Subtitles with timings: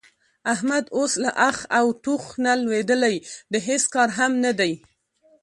[0.53, 3.15] احمد اوس له اخ او ټوخ نه لوېدلی
[3.53, 4.73] د هېڅ کار هم نه دی.